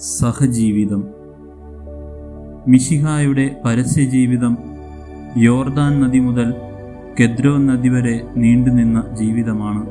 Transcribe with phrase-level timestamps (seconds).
[0.00, 1.04] സഹജീവിതം.
[2.68, 4.58] മിശിഹായുടെ പരസ്യജീവിതം
[5.36, 6.54] യോർദാൻ നദി മുതൽ
[7.20, 9.86] കെദ്രോ നദി വരെ നീണ്ടുനിന്ന ജീവിതമാണ്.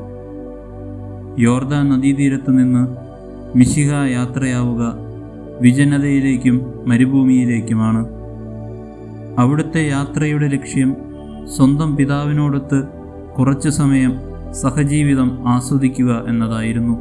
[1.38, 2.96] യോർദാൻ നദീതീരത്ത് നിന്ന്
[3.58, 4.94] മിശിഹ യാത്രയാവുക
[5.60, 8.06] വിജനതയിലേക്കും മരുഭൂമിയിലേക്കുമാണ്.
[9.38, 10.96] അവിടുത്തെ യാത്രയുടെ ലക്ഷ്യം
[11.56, 12.84] സ്വന്തം പിതാവിനോടൊത്ത്
[13.38, 14.12] കുറച്ചു സമയം
[14.52, 16.98] സഹജീവിതം ആസ്വദിക്കുക എന്നതായിരുന്നു.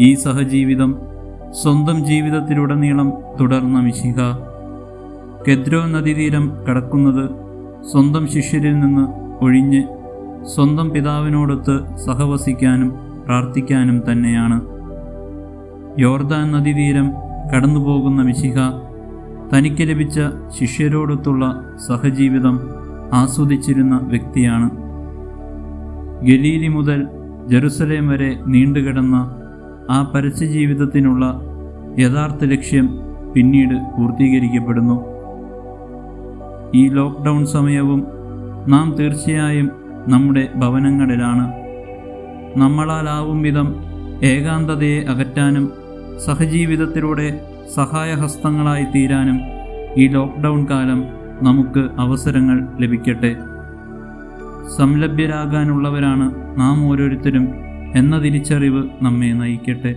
[0.00, 1.10] ഈ സഹജീവിതം
[1.52, 4.14] സ്വന്തം ജീവിതത്തിലുടനീളം തുടർന്ന മിശിഹ.
[5.48, 7.30] കെദ്രോ നദീതീരം കടക്കുന്നത്
[7.90, 9.08] സ്വന്തം ശിഷ്യരിൽ നിന്ന്
[9.44, 9.82] ഒഴിഞ്ഞ്
[10.54, 12.94] സ്വന്തം പിതാവിനോടൊത്ത് സഹവസിക്കാനും
[13.26, 14.60] പ്രാർത്ഥിക്കാനും തന്നെയാണ്.
[15.98, 17.12] യോർദാൻ നദീതീരം
[17.54, 18.56] കടന്നുപോകുന്ന മിശിഹ
[19.54, 20.20] തനിക്ക് ലഭിച്ച
[20.60, 22.60] ശിഷ്യരോടൊത്തുള്ള സഹജീവിതം
[23.12, 24.70] ആസ്വദിച്ചിരുന്ന വ്യക്തിയാണ്.
[26.22, 27.08] ഗലീലി മുതൽ
[27.46, 29.36] ജെറുസലേം വരെ നീണ്ടുകിടന്ന
[29.90, 31.40] ആ പരസ്യജീവിതത്തിനുള്ള
[31.98, 32.88] യഥാർത്ഥ ലക്ഷ്യം
[33.34, 34.96] പിന്നീട് പൂർത്തീകരിക്കപ്പെടുന്നു.
[36.74, 38.06] ഈ ലോക്ക്ഡൗൺ സമയവും
[38.68, 39.70] നാം തീർച്ചയായും
[40.08, 41.52] നമ്മുടെ ഭവനങ്ങളിലാണ്.
[42.56, 43.68] നമ്മളാലാവും വിധം
[44.22, 45.72] ഏകാന്തതയെ അകറ്റാനും
[46.26, 47.40] സഹജീവിതത്തിലൂടെ
[47.74, 49.40] സഹായഹസ്തങ്ങളായി തീരാനും
[49.96, 51.04] ഈ ലോക്ക്ഡൗൺ കാലം
[51.42, 53.36] നമുക്ക് അവസരങ്ങൾ ലഭിക്കട്ടെ.
[54.78, 56.26] സംലഭ്യരാകാനുള്ളവരാണ്
[56.60, 57.69] നാം ഓരോരുത്തരും.
[57.96, 59.96] എന്ന തിരിച്ചറിവ് നമ്മെ നയിക്കട്ടെ.